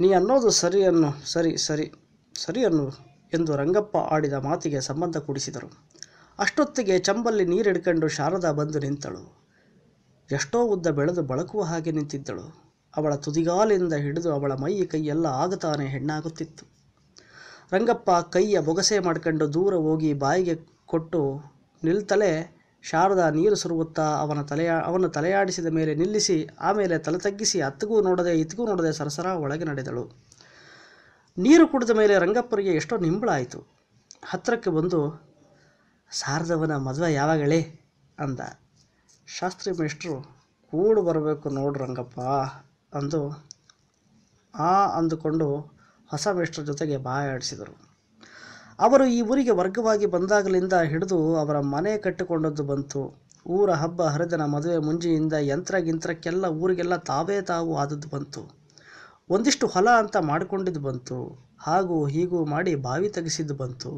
[0.00, 1.92] ನೀ ಅನ್ನೋದು ಸರಿ ಅನ್ನು, ಸರಿ ಸರಿ
[2.38, 2.86] ಸರಿ ಅನ್ನು
[3.32, 5.68] ಎಂದು ರಂಗಪ್ಪ ಆಡಿದ ಮಾತಿಗೆ ಸಂಬಂಧ ಕೂಡಿಸಿದರು.
[6.38, 9.43] ಅಷ್ಟೊತ್ತಿಗೆ ಚಂಬಲ್ಲಿ ನೀರಿಡ್ಕೊಂಡು ಶಾರದಾ ಬಂದು ನಿಂತಳು.
[10.30, 12.44] ಎಷ್ಟೋ ಉದ್ದ ಬೆಳೆದು ಬಳಕುವ ಹಾಗೆ ನಿಂತಿದ್ದಳು.
[12.96, 16.64] ಅವಳ ತುದಿಗಾಲಿಂದ ಹಿಡಿದು ಅವಳ ಮೈ ಕೈಯೆಲ್ಲ ಆಗತಾನೆ ಹೆಣ್ಣಾಗುತ್ತಿತ್ತು.
[17.72, 20.54] ರಂಗಪ್ಪ ಕೈಯ ಬೊಗಸೆ ಮಾಡ್ಕೊಂಡು ದೂರ ಹೋಗಿ ಬಾಯಿಗೆ
[20.86, 21.20] ಕೊಟ್ಟು
[21.84, 22.32] ನಿಲ್ತಲೇ
[22.82, 28.66] ಶಾರದಾ ನೀರು ಸುರುವುತ್ತಾ ಅವನ ತಲೆಯ, ಅವನ ತಲೆಯಾಡಿಸಿದ ಮೇಲೆ ನಿಲ್ಲಿಸಿ ಆಮೇಲೆ ತಲೆ ತಗ್ಗಿಸಿ ಅತ್ತಿಗೂ ನೋಡದೆ ಇತ್ತಿಗೂ
[28.66, 30.04] ನೋಡದೆ ಸರಸರ ಒಳಗೆ ನಡೆದಳು.
[31.38, 33.60] ನೀರು ಕುಡಿದ ಮೇಲೆ ರಂಗಪ್ಪರಿಗೆ ಎಷ್ಟೋ ನಿಂಬಳ ಆಯಿತು
[34.24, 35.00] ಹತ್ತಿರಕ್ಕೆ ಬಂದು,
[36.12, 37.60] ಶಾರದವನ ಮದುವೆ ಯಾವಾಗಲೇ?
[38.18, 38.40] ಅಂದ.
[39.28, 40.14] ಶಾಸ್ತ್ರಿ ಮೇಷ್ಟ್ರು
[40.70, 42.20] ಕೂಡಿ ಬರಬೇಕು ನೋಡು ರಂಗಪ್ಪ
[42.96, 43.20] ಅಂದು
[44.54, 45.48] ಆ ಅಂದುಕೊಂಡು
[46.10, 47.74] ಹೊಸ ಮೇಷ್ಟ್ರ ಜೊತೆಗೆ ಬಾಯಾಡಿಸಿದರು.
[48.78, 53.02] ಅವರು ಈ ಊರಿಗೆ ವರ್ಗವಾಗಿ ಬಂದಾಗಲಿಂದ ಹಿಡಿದು ಅವರ ಮನೆ ಕಟ್ಟಿಕೊಂಡದ್ದು ಬಂತು.
[53.46, 58.42] ಊರ ಹಬ್ಬ ಹರಿದಿನ ಮದುವೆ ಮುಂಜಿಯಿಂದ ಯಂತ್ರ ಗಿಂತ್ರಕ್ಕೆಲ್ಲ ಊರಿಗೆಲ್ಲ ತಾವೇ ತಾವು ಆದದ್ದು ಬಂತು.
[59.30, 61.18] ಒಂದಿಷ್ಟು ಹೊಲ ಅಂತ ಮಾಡಿಕೊಂಡಿದ್ದು ಬಂತು.
[61.58, 63.90] ಹಾಗೂ ಹೀಗೂ ಮಾಡಿ ಬಾವಿ ತೆಗೆಸಿದ್ದು ಬಂತು.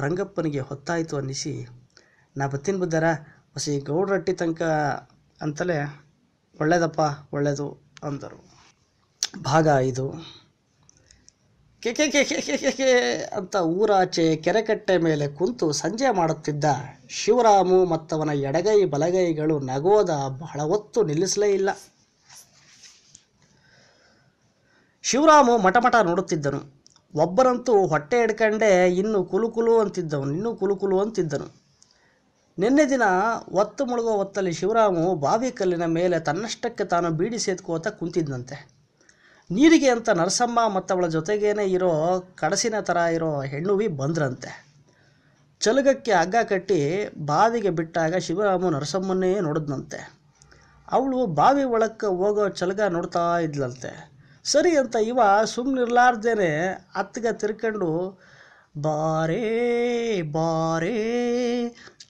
[0.00, 1.68] ರಂಗಪ್ಪನಿಗೆ ಹೊತ್ತಾಯಿತು ಅನ್ನಿಸಿ,
[2.36, 2.76] ನಾ ಬತ್ತಿನ
[3.54, 4.62] ಹೊಸಿ ಗೌಡರಟ್ಟಿ ತನಕ
[5.42, 5.76] ಅಂತಲೇ
[6.60, 7.00] ಒಳ್ಳೇದಪ್ಪ,
[7.32, 7.66] ಒಳ್ಳೇದು
[8.04, 8.38] ಅಂದರು.
[9.42, 10.06] ಭಾಗ ಇದು
[11.82, 12.90] ಕೆ ಕೆ ಕೆ ಕೆ ಕೆ ಕೆ ಕೆ
[13.24, 16.64] ಅಂತ ಊರಾಚೆ ಕೆರೆಕಟ್ಟೆ ಮೇಲೆ ಕುಂತು ಸಂಜೆ ಮಾಡುತ್ತಿದ್ದ
[17.08, 21.70] ಶಿವರಾಮು ಮತ್ತವನ ಎಡಗೈ ಬಲಗೈಗಳು ನಗೋದ ಬಹಳ ಹೊತ್ತು ನಿಲ್ಲಿಸಲೇ ಇಲ್ಲ.
[25.02, 26.60] ಶಿವರಾಮು ಮಟಮಟ ನೋಡುತ್ತಿದ್ದನು.
[27.14, 31.63] ಒಬ್ಬರಂತೂ ಹೊಟ್ಟೆ ಹಿಡ್ಕಂಡೆ ಇನ್ನು ಕುಲುಕುಲು ಕುಲು ಅಂತಿದ್ದವನು, ಇನ್ನೂ ಕುಲುಕುಲು ಕುಲು ಅಂತಿದ್ದನು.
[32.58, 33.04] ನಿನ್ನೆ ದಿನ
[33.52, 38.56] ಒತ್ತು ಮುಳುಗೋ ಹೊತ್ತಲ್ಲಿ ಶಿವರಾಮು ಬಾವಿ ಕಲ್ಲಿನ ಮೇಲೆ ತನ್ನಷ್ಟಕ್ಕೆ ತಾನು ಬೀಡಿ ಸೇತ್ಕೋತ ಕುಂತಿದ್ದಂತೆ
[39.50, 41.90] ನೀರಿಗೆ ಅಂತ ನರಸಮ್ಮ ಮತ್ತವಳ ಜೊತೆಗೇನೆ ಇರೋ
[42.36, 44.50] ಕಡಸಿನ ಥರ ಇರೋ ಹೆಣ್ಣುವಿ ಬಂದ್ರಂತೆ.
[45.60, 46.78] ಚಲಗಕ್ಕೆ ಹಗ್ಗ ಕಟ್ಟಿ
[47.26, 50.00] ಬಾವಿಗೆ ಬಿಟ್ಟಾಗ ಶಿವರಾಮು ನರಸಮ್ಮನ್ನೇ ನೋಡಿದ್ನಂತೆ.
[50.92, 53.92] ಅವಳು ಬಾವಿ ಒಳಕ್ಕೆ ಹೋಗೋ ಚಲಗ ನೋಡ್ತಾ ಇದ್ಲಂತೆ.
[54.44, 56.50] ಸರಿ ಅಂತ ಇವ ಸುಮ್ಮನಿರ್ಲಾರ್ದೇನೆ
[56.94, 57.90] ಅತ್ತಿಗೆ ತಿರ್ಕೊಂಡು,
[58.80, 59.42] ಬಾರೇ
[60.22, 60.98] ಬಾರೇ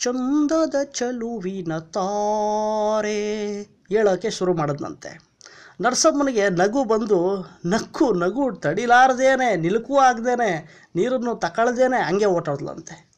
[0.04, 5.34] ಚಂದದ ಚಲುವಿನ ತಾರೆ ಹೇಳೋಕ್ಕೆ ಶುರು ಮಾಡಿದ್ನಂತೆ.
[5.80, 13.10] ನರಸಮ್ಮನಿಗೆ ನಗು ಬಂದು, ನಕ್ಕು, ನಗು, ತಡಿಲಾರ್ದೇನೆ, ನಿಲುಕೂ ಆಗ್ದೇನೆ, ನೀರನ್ನು ತಗೊಳ್ದೇನೆ ಹಂಗೆ ಓಟಾಡ್ಲಂತೆ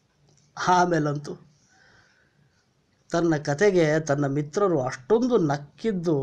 [0.69, 1.33] ಆಮೇಲಂತೂ
[3.11, 6.17] ತನ್ನ ಕತೆಗೆ ತನ್ನ ಮಿತ್ರರು ಅಷ್ಟೊಂದು ನಕ್ಕಿದ್ದು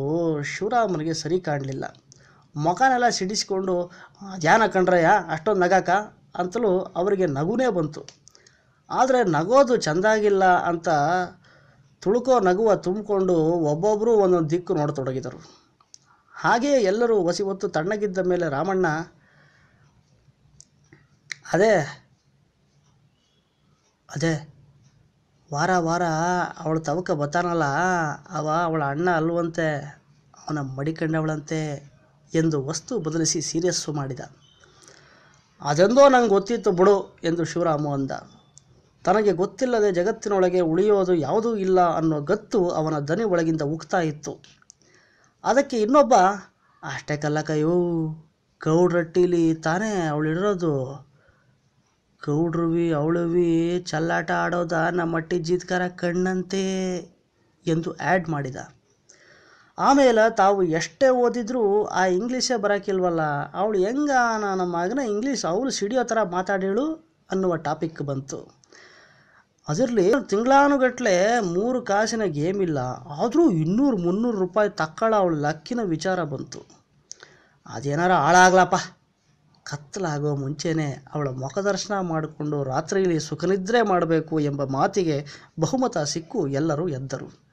[0.43, 1.95] ಶಿವರಾಮನಿಗೆ ಸರಿ ಕಾಣಲಿಲ್ಲ.
[2.55, 3.91] ಮುಖನೆಲ್ಲ ಸಿಡಿಸ್ಕೊಂಡು,
[4.39, 5.89] ಧ್ಯಾನ ಕಂಡ್ರಯ್ಯ, ಅಷ್ಟೊಂದು ನಗಾಕ?
[6.37, 8.22] ಅಂತಲೂ ಅವರಿಗೆ ನಗುನೇ ಬಂತು.
[8.89, 10.89] ಆದರೆ ನಗೋದು ಚೆಂದಾಗಿಲ್ಲ ಅಂತ
[12.01, 13.35] ತುಳುಕೋ ನಗುವ ತುಂಬಿಕೊಂಡು
[13.71, 15.39] ಒಬ್ಬೊಬ್ಬರು ಒಂದೊಂದು ದಿಕ್ಕು ನೋಡತೊಡಗಿದರು.
[16.35, 18.85] ಹಾಗೆಯೇ ಎಲ್ಲರೂ ಹೊಸಿ ಹೊತ್ತು ತಣ್ಣಗಿದ್ದ ಮೇಲೆ ರಾಮಣ್ಣ,
[21.53, 21.73] ಅದೇ
[24.09, 24.33] ಅದೇ,
[25.53, 26.03] ವಾರ ವಾರ
[26.59, 27.65] ಅವಳ ತವಕ ಬತ್ತಾನಲ್ಲ,
[28.29, 29.67] ಅವ ಅವಳ ಅಣ್ಣ ಅಲ್ವಂತೆ,
[30.37, 31.59] ಅವನ ಮಡಿಕಂಡವಳಂತೆ
[32.33, 34.19] ಎಂದು ವಸ್ತು ಬದಲಿಸಿ ಸೀರಿಯಸ್ಸು ಮಾಡಿದ.
[35.61, 38.11] ಅದೆಂದೋ ನಂಗೆ ಗೊತ್ತಿತ್ತು ಬಿಡು ಎಂದು ಶಿವರಾಮು ಅಂದ.
[39.05, 44.39] ತನಗೆ ಗೊತ್ತಿಲ್ಲದೆ ಜಗತ್ತಿನೊಳಗೆ ಉಳಿಯೋದು ಯಾವುದೂ ಇಲ್ಲ ಅನ್ನೋ ಗತ್ತು ಅವನ ದನಿ ಒಳಗಿಂದ ಉಕ್ತಾ ಇತ್ತು.
[45.43, 46.13] ಅದಕ್ಕೆ ಇನ್ನೊಬ್ಬ,
[46.83, 47.75] ಅಷ್ಟೇ ಕಲ್ಲಕಯ್ಯೋ
[48.63, 50.73] ಗೌಡ್ರಟ್ಟಿಲಿ ತಾನೇ ಅವಳಿರೋದು.
[52.25, 56.97] ಗೌಡ್ರುವಿ, ಅವಳುವಿ, ಚಲ್ಲಾಟ ಆಡೋದ ನಮ್ಮಟ್ಟಿ ಜೀತ್ಕರ ಕಣ್ಣಂತೆ
[57.67, 58.55] ಎಂದು ಆ್ಯಡ್ ಮಾಡಿದ.
[59.77, 63.21] ಆಮೇಲೆ ತಾವು ಎಷ್ಟೇ ಓದಿದ್ರೂ ಆ ಇಂಗ್ಲೀಷೇ ಬರೋಕ್ಕಿಲ್ವಲ್ಲ
[63.53, 64.11] ಅವಳು ಹೆಂಗ
[64.55, 66.85] ನಮ್ಮ ಮಗನ ಇಂಗ್ಲೀಷ್, ಅವಳು ಸಿಡಿಯೋ ಥರ ಮಾತಾಡೇಳು
[67.31, 68.62] ಅನ್ನುವ ಟಾಪಿಕ್ ಬಂತು.
[69.67, 72.77] ಅದರಲ್ಲಿ ತಿಂಗಳಾನುಗಟ್ಲೆ ಮೂರು ಕಾಸಿನ ಗೇಮ್ ಇಲ್ಲ
[73.21, 76.65] ಆದರೂ ಇನ್ನೂರು ಮುನ್ನೂರು ರೂಪಾಯಿ ತಕ್ಕಳ ಅವಳ ಲಕ್ಕಿನ ವಿಚಾರ ಬಂತು.
[77.65, 78.75] ಅದೇನಾರ ಹಾಳಾಗ್ಲಪ್ಪ.
[79.63, 85.25] ಕತ್ತಲಾಗೋ ಮುಂಚೆನೇ ಅವಳ ಮುಖದರ್ಶನ ಮಾಡಿಕೊಂಡು ರಾತ್ರಿಯಲ್ಲಿ ಸುಖನಿದ್ರೆ ಮಾಡಬೇಕು ಎಂಬ ಮಾತಿಗೆ
[85.59, 87.43] ಬಹುಮತ ಸಿಕ್ಕು ಎಲ್ಲರೂ ಎದ್ದರು.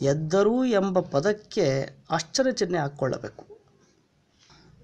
[0.00, 3.58] ಎದ್ದರು ಎಂಬ ಪದಕ್ಕೆ ಆಶ್ಚರ್ಯ ಚಿಹ್ನೆ ಹಾಕ್ಕೊಳ್ಳಬೇಕು.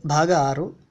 [0.07, 0.84] ಭಾಗ ಆರು.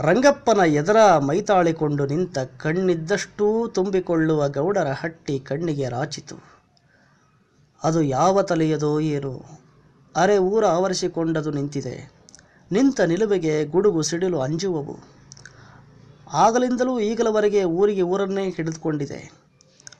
[0.00, 6.36] ರಂಗಪ್ಪನ ಎದರ ಮೈತಾಳಿಕೊಂಡು ನಿಂತ ಕಣ್ಣಿದ್ದಷ್ಟೂ ತುಂಬಿಕೊಳ್ಳುವ ಗೌಡರ ಹಟ್ಟಿ ಕಣ್ಣಿಗೆ ರಾಚಿತು.
[7.84, 9.60] ಅದು ಯಾವ ತಲೆಯದೋ ಏನು.
[10.16, 12.12] ಅರೆ ಊರ ಆವರಿಸಿಕೊಂಡದು ನಿಂತಿದೆ.
[12.72, 14.96] ನಿಂತ ನಿಲುವಿಗೆ ಗುಡುಗು ಸಿಡಿಲು ಅಂಜುವವು.
[16.32, 19.32] ಆಗಲಿಂದಲೂ ಈಗಲವರೆಗೆ ಊರಿಗೆ ಊರನ್ನೇ ಹಿಡಿದುಕೊಂಡಿದೆ.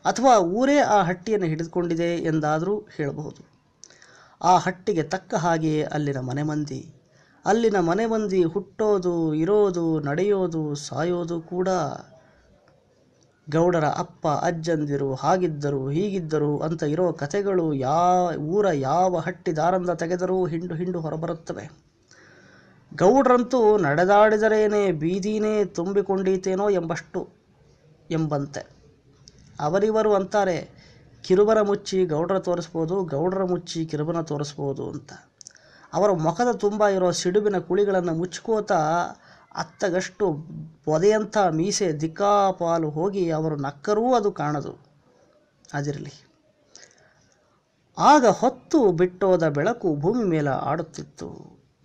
[0.04, 3.46] ಅಥವಾ ಊರೇ ಆ ಹಟ್ಟಿಯನ್ನು ಹಿಡಿದುಕೊಂಡಿದೆ ಎಂದಾದರೂ ಹೇಳಬಹುದು.
[4.44, 6.95] ಆ ಹಟ್ಟಿಗೆ ತಕ್ಕ ಹಾಗೆಯೇ ಅಲ್ಲಿನ ಮನೆ ಮಂದಿ.
[7.46, 11.68] ಅಲ್ಲಿನ ಮನೆ ಮಂದಿ ಹುಟ್ಟೋದು, ಇರೋದು, ನಡೆಯೋದು, ಸಾಯೋದು ಕೂಡ
[13.48, 17.98] ಗೌಡರ ಅಪ್ಪ, ಅಜ್ಜಂದಿರು, ಹಾಗಿದ್ದರು, ಹೀಗಿದ್ದರು ಅಂತ ಇರೋ ಕಥೆಗಳು ಯಾ,
[18.36, 21.70] ಊರ ಯಾವ ಹಟ್ಟಿ ದಾರಂದ ತೆಗೆದರೂ ಹಿಂಡು ಹಿಂಡು ಹೊರಬರುತ್ತವೆ.
[22.94, 27.28] ಗೌಡ್ರಂತೂ ನಡೆದಾಡಿದರೇನೆ ಬೀದಿನೇ ತುಂಬಿಕೊಂಡೀತೇನೋ ಎಂಬಷ್ಟು
[28.10, 28.62] ಎಂಬಂತೆ.
[29.60, 30.70] ಅವರಿವರು ಅಂತಾರೆ,
[31.24, 35.12] ಕಿರುಬರ ಮುಚ್ಚಿ ಗೌಡ್ರ ತೋರಿಸ್ಬೋದು, ಗೌಡ್ರ ಮುಚ್ಚಿ ಕಿರುಬನ ತೋರಿಸ್ಬೋದು ಅಂತ.
[35.92, 38.80] ಅವರ ಮುಖದ ತುಂಬ ಇರೋ ಸಿಡುಬಿನ ಕುಳಿಗಳನ್ನು ಮುಚ್ಕೋತಾ
[39.54, 40.26] ಅತ್ತಗಷ್ಟು
[40.84, 44.72] ಪೊದೆಯಂಥ ಮೀಸೆ ದಿಕ್ಕಾಪಾಲು ಹೋಗಿ ಅವರು ನಕ್ಕರೂ ಅದು ಕಾಣದು.
[45.74, 46.14] ಅದಿರಲಿ
[47.98, 51.28] ಆಗ ಹೊತ್ತು ಬಿಟ್ಟೋದ ಬೆಳಕು ಭೂಮಿ ಮೇಲೆ ಆಡುತ್ತಿತ್ತು.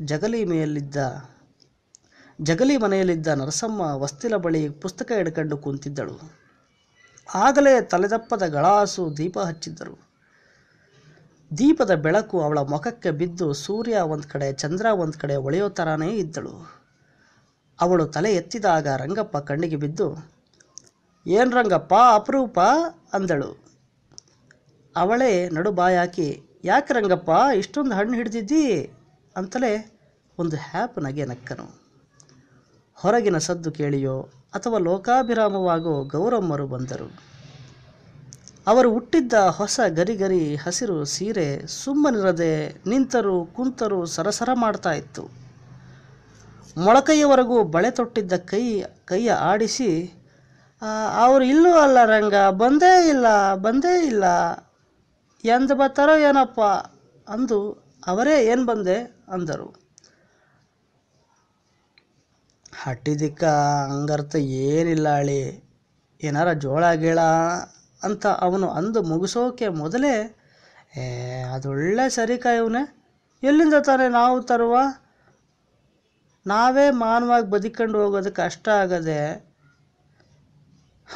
[0.01, 0.97] ಜಗಲಿ ಮೇಲಿದ್ದ,
[2.41, 6.15] ಜಗಲಿ ಮನೆಯಲ್ಲಿದ್ದ ನರಸಮ್ಮ ವಸ್ತಿಲ ಬಳಿ ಪುಸ್ತಕ ಹಿಡ್ಕೊಂಡು ಕುಂತಿದ್ದಳು.
[7.35, 10.10] ಆಗಲೇ ತಲೆದಪ್ಪದ ಗಳಾಸು ದೀಪ ಹಚ್ಚಿದ್ದರು.
[11.51, 16.53] ದೀಪದ ಬೆಳಕು ಅವಳ ಮುಖಕ್ಕೆ ಬಿದ್ದು ಸೂರ್ಯ ಒಂದು ಕಡೆ, ಚಂದ್ರ ಒಂದು ಕಡೆ ಒಳೆಯೋ ಥರನೇ ಇದ್ದಳು.
[17.81, 20.07] ಅವಳು ತಲೆ ಎತ್ತಿದಾಗ ರಂಗಪ್ಪ ಕಣ್ಣಿಗೆ ಬಿದ್ದು,
[21.25, 22.59] ಏನು ರಂಗಪ್ಪ, ಅಪರೂಪ?
[23.13, 23.49] ಅಂದಳು.
[24.95, 26.29] ಅವಳೇ ನಡು ಬಾಯಾಕಿ,
[26.63, 28.65] ಯಾಕೆ ರಂಗಪ್ಪ, ಇಷ್ಟೊಂದು ಹಣ್ಣು ಹಿಡ್ದಿದ್ದಿ?
[29.35, 29.73] ಅಂತಲೇ
[30.37, 31.67] ಒಂದು ಹ್ಯಾಪ್ ನಗೆ ನಕ್ಕನು.
[32.97, 34.15] ಹೊರಗಿನ ಸದ್ದು ಕೇಳಿಯೋ
[34.53, 37.30] ಅಥವಾ ಲೋಕಾಭಿರಾಮವಾಗೋ ಗೌರಮ್ಮರು ಬಂದರು.
[38.67, 42.53] ಅವರು ಹುಟ್ಟಿದ್ದ ಹೊಸ ಗರಿಗರಿ ಹಸಿರು ಸೀರೆ ಸುಮ್ಮನಿರದೆ
[42.89, 45.23] ನಿಂತರು ಕುಂತರು ಸರಸರ ಮಾಡ್ತಾ ಇತ್ತು.
[46.75, 48.65] ಮೊಳಕೈಯವರೆಗೂ ಬಳೆ ತೊಟ್ಟಿದ್ದ ಕೈ,
[49.09, 49.89] ಕೈಯ ಆಡಿಸಿ
[51.23, 53.27] ಅವರು ಇಲ್ಲೂ ಅಲ್ಲ ರಂಗ, ಬಂದೇ ಇಲ್ಲ
[53.65, 54.23] ಬಂದೇ ಇಲ್ಲ,
[55.43, 56.61] ಎಂದು ಬರ್ತಾರೋ ಏನಪ್ಪ?
[57.27, 57.59] ಅಂದು
[58.07, 58.97] ಅವರೇ ಏನು ಬಂದೆ
[59.35, 59.67] ಅಂದರು.
[62.83, 63.43] ಹಟ್ಟಿದಿಕ್ಕ
[63.91, 65.43] ಹಂಗರ್ಥ ಏನಿಲ್ಲ ಅಳಿ,
[66.21, 67.19] ಏನಾರ ಜೋಳ, ಗೀಳ
[68.03, 70.37] ಅಂತ ಅವನು ಅಂದು ಮುಗಿಸೋಕೆ ಮೊದಲೇ,
[70.97, 72.97] ಏ ಅದೊಳ್ಳೆ ಸರಿ ಇವನೇ
[73.43, 74.77] ಎಲ್ಲಿಂದ ತಾನೇ ನಾವು ತರುವ?
[76.47, 79.51] ನಾವೇ ಮಾನವಾಗಿ ಬದುಕೊಂಡು ಹೋಗೋದು ಕಷ್ಟ ಆಗದೆ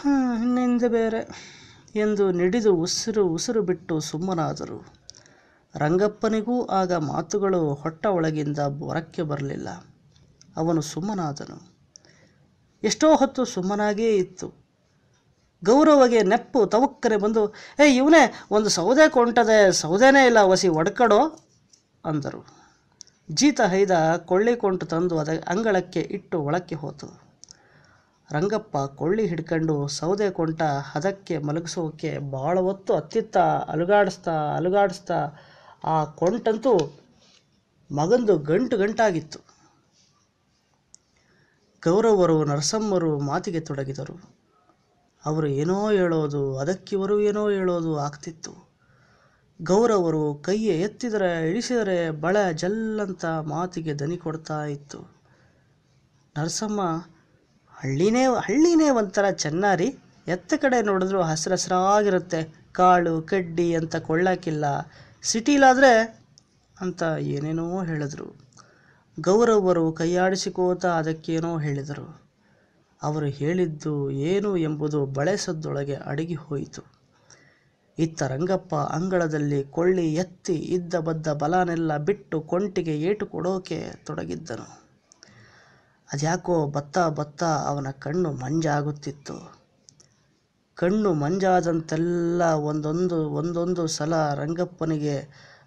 [0.05, 1.21] ಇನ್ನಿಂದ ಬೇರೆ
[1.95, 4.95] ಎಂದು ನಿಡಿದು ಉಸಿರು ಉಸಿರು ಬಿಟ್ಟು ಸುಮ್ಮನಾದರು.
[5.77, 9.69] ರಂಗಪ್ಪನಿಗೂ ಆಗ ಮಾತುಗಳು ಹೊಟ್ಟ ಒಳಗಿಂದ ಹೊರಕ್ಕೆ ಬರಲಿಲ್ಲ.
[10.57, 11.75] ಅವನು ಸುಮ್ಮನಾದನು.
[12.83, 14.64] ಎಷ್ಟೋ ಹೊತ್ತು ಸುಮ್ಮನಾಗೇ ಇತ್ತು.
[15.65, 21.49] ಗೌರವಗೆ ನೆಪ್ಪು ತವಕ್ಕನೆ ಬಂದು ಏ ಇವನೇ, ಒಂದು ಸೌದೆ ಕೊಂಟದೆ, ಸೌದೆನೇ ಇಲ್ಲ ವಸಿ ಒಡ್ಕಡೋ?
[22.05, 22.65] ಅಂದರು.
[23.31, 23.91] ಜೀತ ಹೈದ
[24.25, 27.25] ಕೊಳ್ಳಿ ಕೊಂಟು ತಂದು ಅದ ಅಂಗಳಕ್ಕೆ ಇಟ್ಟು ಒಳಕ್ಕೆ ಹೋತು.
[28.31, 35.39] ರಂಗಪ್ಪ ಕೊಳ್ಳಿ ಹಿಡ್ಕೊಂಡು ಸೌದೆ ಕೊಂಟ ಹದಕ್ಕೆ ಮಲಗಿಸೋಕೆ ಭಾಳ ಹೊತ್ತು ಅತ್ತಿತ್ತ, ಅಲುಗಾಡಿಸ್ತಾ ಅಲುಗಾಡಿಸ್ತಾ
[35.83, 36.97] ಆ ಕೊಂಟಂತೂ
[37.91, 39.39] ಮಗಂದು ಗಂಟು ಗಂಟಾಗಿತ್ತು.
[41.83, 44.34] ಗೌರವರು ನರಸಮ್ಮರು ಮಾತಿಗೆ ತೊಡಗಿದರು.
[45.25, 48.65] ಅವರು ಏನೋ ಹೇಳೋದು ಅದಕ್ಕಿವರು ಏನೋ ಹೇಳೋದು ಆಗ್ತಿತ್ತು.
[49.63, 54.99] ಗೌರವರು ಕೈಯ ಎತ್ತಿದರೆ, ಇಳಿಸಿದರೆ ಬಳೆ ಜಲ್ಲಂತ ಮಾತಿಗೆ ದನಿ ಕೊಡ್ತಾ ಇತ್ತು.
[56.37, 56.81] ನರಸಮ್ಮ,
[57.73, 59.97] ಹಳ್ಳಿನೇ ಹಳ್ಳಿನೇ ಒಂಥರ ಚೆನ್ನಾರಿ.
[60.27, 64.65] ಎತ್ತ ಕಡೆ ನೋಡಿದ್ರು ಹಸಿರು ಹಸಿರಾಗಿರುತ್ತೆ ಕಾಳು, ಕಡ್ಡಿ ಅಂತ ಕೊಳ್ಳೋಕ್ಕಿಲ್ಲ.
[65.21, 66.23] ಸಿಟಿಲಾದರೆ
[66.81, 68.35] ಅಂತ ಏನೇನೋ ಹೇಳಿದ್ರು.
[69.21, 72.24] ಗೌರವರು ಕೈಯಾಡಿಸಿಕೋತ ಅದಕ್ಕೇನೋ ಹೇಳಿದರು.
[73.05, 76.81] ಅವರು ಹೇಳಿದ್ದು ಏನು ಎಂಬುದು ಬಳೆಸದ್ದೊಳಗೆ ಅಡಗಿ ಹೋಯಿತು.
[77.97, 84.67] ಇತ್ತ ರಂಗಪ್ಪ ಅಂಗಳದಲ್ಲಿ ಕೊಳ್ಳಿ ಎತ್ತಿ ಇದ್ದ ಬದ್ದ ಬಲನೆಲ್ಲ ಬಿಟ್ಟು ಕೊಂಟಿಗೆ ಏಟು ಕೊಡೋಕೆ ತೊಡಗಿದ್ದನು.
[86.09, 89.37] ಅದ್ಯಾಕೋ ಬತ್ತ ಬತ್ತ ಅವನ ಕಣ್ಣು ಮಂಜಾಗುತ್ತಿತ್ತು.
[90.77, 95.15] ಕಣ್ಣು ಮಂಜಾದಂತೆಲ್ಲ ಒಂದೊಂದು ಒಂದೊಂದು ಸಲ ರಂಗಪ್ಪನಿಗೆ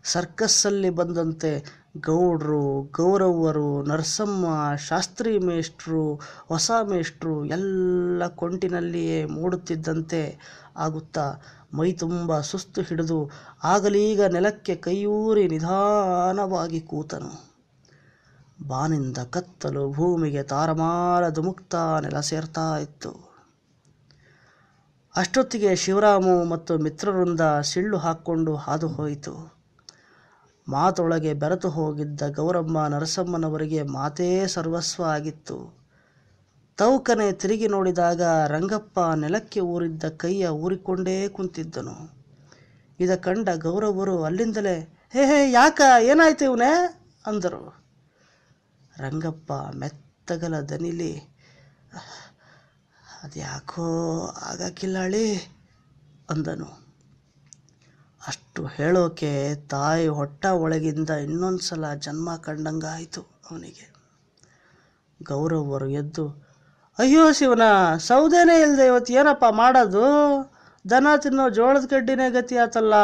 [0.05, 6.15] ಸರ್ಕಸ್ಸಲ್ಲಿ ಬಂದಂತೆ ಗೌಡರು, ಗೌರವರು, ನರಸಮ್ಮ, ಶಾಸ್ತ್ರಿ ಮೇಷ್ಟ್ರು,
[6.49, 10.39] ಹೊಸ ಮೇಷ್ಟ್ರು ಎಲ್ಲ ಕೊಂಟಿನಲ್ಲಿಯೇ ಮೂಡುತ್ತಿದ್ದಂತೆ
[10.77, 11.43] ಆಗುತ್ತಾ
[11.75, 13.31] ಮೈ ತುಂಬ ಸುಸ್ತು ಹಿಡಿದು
[13.65, 17.49] ಆಗಲೀಗ ನೆಲಕ್ಕೆ ಕೈಯೂರಿ ನಿಧಾನವಾಗಿ ಕೂತನು.
[18.67, 23.29] ಬಾನಿಂದ ಕತ್ತಲು ಭೂಮಿಗೆ ತಾರಮಾರ ಧುಮುಕ್ತಾ ನೆಲ ಸೇರ್ತಾ ಇತ್ತು.
[25.17, 29.58] ಅಷ್ಟೊತ್ತಿಗೆ ಶಿವರಾಮು ಮತ್ತು ಮಿತ್ರರಿಂದ ಸಿಳ್ಳು ಹಾಕ್ಕೊಂಡು ಹಾದು ಹೋಯಿತು.
[30.69, 35.79] ಮಾತೊಳಗೆ ಬೆರೆತು ಹೋಗಿದ್ದ ಗೌರಮ್ಮ ನರಸಮ್ಮನವರಿಗೆ ಮಾತೇ ಸರ್ವಸ್ವ ಆಗಿತ್ತು.
[36.77, 42.19] ತೌಕನೆ ತಿರುಗಿ ನೋಡಿದಾಗ ರಂಗಪ್ಪ ನೆಲಕ್ಕೆ ಊರಿದ್ದ ಕೈಯ ಊರಿಕೊಂಡೇ ಕುಂತಿದ್ದನು.
[43.01, 45.81] ಇದ ಕಂಡ ಗೌರವರು ಅಲ್ಲಿಂದಲೇ, ಹೇ ಹೇ, ಯಾಕ?
[46.03, 47.01] ಏನಾಯ್ತು ಇವನೇ?
[47.27, 47.85] ಅಂದರು.
[48.99, 51.19] ರಂಗಪ್ಪ ಮೆತ್ತಗಲ ದನಿಲಿ
[53.23, 55.35] ಅದ್ಯಾಕೋ ಆಗಕ್ಕಿಲ್ಲಾಳಿ
[56.31, 56.88] ಅಂದನು.
[58.29, 63.95] ಅಷ್ಟು ಹೇಳೋಕೆ ತಾಯಿ ಹೊಟ್ಟ ಒಳಗಿಂದ ಇನ್ನೊಂದು ಸಲ ಜನ್ಮ ಕಂಡಂಗಾಯಿತು ಅವನಿಗೆ.
[65.23, 66.29] ಗೌರವರು ಎದ್ದು,
[66.99, 67.63] ಅಯ್ಯೋ ಶಿವನ,
[67.99, 70.05] ಸೌದೆನೇ ಇಲ್ಲದೆ ಇವತ್ತು ಏನಪ್ಪ ಮಾಡೋದು?
[70.91, 72.95] ದನ ತಿನ್ನೋ ಜೋಳದ ಕಡ್ಡಿನೇ ಗತಿ ಆತಲ್ಲ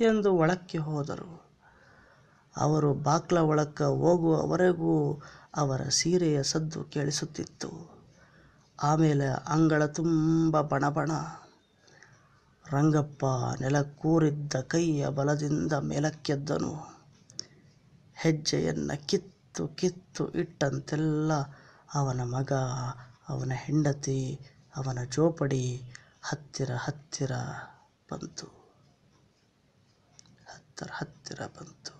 [0.00, 1.32] ಎಂದು ಒಳಕ್ಕೆ ಹೋದರು.
[2.56, 5.22] ಅವರು ಬಾಕ್ಲ ಒಳಕ್ಕೆ ಹೋಗುವವರೆಗೂ
[5.56, 7.70] ಅವರ ಸೀರೆಯ ಸದ್ದು ಕೇಳಿಸುತ್ತಿತ್ತು.
[8.82, 11.10] ಆಮೇಲೆ ಅಂಗಳ ತುಂಬ ಬಣಬಣ
[12.74, 13.24] ರಂಗಪ್ಪ
[13.60, 16.72] ನೆಲಕ್ಕೂರಿದ್ದ ಕೈಯ ಬಲದಿಂದ ಮೇಲಕ್ಕೆದ್ದನು.
[18.14, 21.32] ಹೆಜ್ಜೆಯನ್ನು ಕಿತ್ತು ಕಿತ್ತು ಇಟ್ಟಂತೆಲ್ಲ
[21.94, 22.52] ಅವನ ಮಗ,
[23.28, 24.40] ಅವನ ಹೆಂಡತಿ,
[24.76, 25.64] ಅವನ ಜೋಪಡಿ
[26.22, 27.32] ಹತ್ತಿರ ಹತ್ತಿರ
[28.10, 28.46] ಬಂತು.
[30.46, 31.93] ಹತ್ತಿರ ಹತ್ತಿರ ಬಂತು.